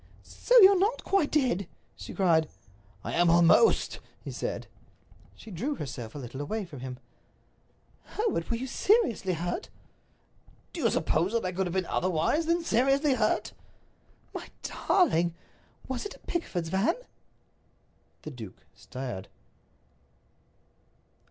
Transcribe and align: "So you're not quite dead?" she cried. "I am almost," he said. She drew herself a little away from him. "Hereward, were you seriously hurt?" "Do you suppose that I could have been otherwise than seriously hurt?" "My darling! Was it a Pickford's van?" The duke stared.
"So 0.23 0.59
you're 0.63 0.79
not 0.79 1.03
quite 1.03 1.29
dead?" 1.29 1.67
she 1.95 2.11
cried. 2.15 2.49
"I 3.03 3.13
am 3.13 3.29
almost," 3.29 3.99
he 4.19 4.31
said. 4.31 4.65
She 5.35 5.51
drew 5.51 5.75
herself 5.75 6.15
a 6.15 6.17
little 6.17 6.41
away 6.41 6.65
from 6.65 6.79
him. 6.79 6.97
"Hereward, 8.15 8.49
were 8.49 8.55
you 8.57 8.65
seriously 8.65 9.33
hurt?" 9.33 9.69
"Do 10.73 10.81
you 10.81 10.89
suppose 10.89 11.33
that 11.33 11.45
I 11.45 11.51
could 11.51 11.67
have 11.67 11.75
been 11.75 11.85
otherwise 11.85 12.47
than 12.47 12.63
seriously 12.63 13.13
hurt?" 13.13 13.53
"My 14.33 14.47
darling! 14.87 15.35
Was 15.87 16.03
it 16.07 16.15
a 16.15 16.19
Pickford's 16.25 16.69
van?" 16.69 16.95
The 18.23 18.31
duke 18.31 18.65
stared. 18.73 19.27